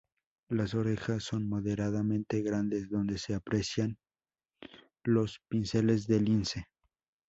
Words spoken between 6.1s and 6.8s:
lince.